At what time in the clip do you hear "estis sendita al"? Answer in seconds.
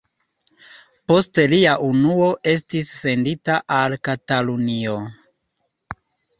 2.55-3.99